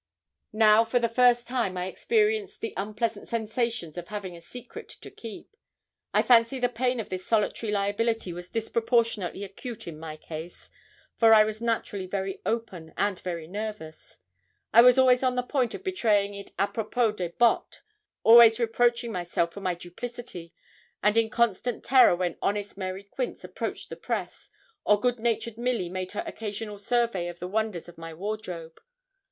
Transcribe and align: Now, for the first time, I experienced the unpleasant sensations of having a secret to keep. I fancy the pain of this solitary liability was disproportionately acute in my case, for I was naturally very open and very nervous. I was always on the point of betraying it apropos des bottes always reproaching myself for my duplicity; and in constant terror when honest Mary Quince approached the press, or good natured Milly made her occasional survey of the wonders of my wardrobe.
Now, 0.53 0.83
for 0.83 0.97
the 0.97 1.07
first 1.07 1.47
time, 1.47 1.77
I 1.77 1.85
experienced 1.85 2.61
the 2.61 2.73
unpleasant 2.75 3.29
sensations 3.29 3.99
of 3.99 4.07
having 4.07 4.35
a 4.35 4.41
secret 4.41 4.89
to 4.89 5.11
keep. 5.11 5.55
I 6.11 6.23
fancy 6.23 6.57
the 6.57 6.69
pain 6.69 6.99
of 6.99 7.09
this 7.09 7.23
solitary 7.23 7.71
liability 7.71 8.33
was 8.33 8.49
disproportionately 8.49 9.43
acute 9.43 9.87
in 9.87 9.99
my 9.99 10.17
case, 10.17 10.71
for 11.17 11.35
I 11.35 11.43
was 11.43 11.61
naturally 11.61 12.07
very 12.07 12.41
open 12.47 12.95
and 12.97 13.19
very 13.19 13.45
nervous. 13.45 14.17
I 14.73 14.81
was 14.81 14.97
always 14.97 15.21
on 15.21 15.35
the 15.35 15.43
point 15.43 15.75
of 15.75 15.83
betraying 15.83 16.33
it 16.33 16.49
apropos 16.57 17.11
des 17.11 17.29
bottes 17.29 17.81
always 18.23 18.59
reproaching 18.59 19.11
myself 19.11 19.53
for 19.53 19.61
my 19.61 19.75
duplicity; 19.75 20.51
and 21.03 21.15
in 21.15 21.29
constant 21.29 21.83
terror 21.83 22.15
when 22.15 22.39
honest 22.41 22.75
Mary 22.75 23.03
Quince 23.03 23.43
approached 23.43 23.89
the 23.89 23.95
press, 23.95 24.49
or 24.83 24.99
good 24.99 25.19
natured 25.19 25.59
Milly 25.59 25.89
made 25.89 26.13
her 26.13 26.23
occasional 26.25 26.79
survey 26.79 27.27
of 27.27 27.37
the 27.37 27.47
wonders 27.47 27.87
of 27.87 27.99
my 27.99 28.15
wardrobe. 28.15 28.81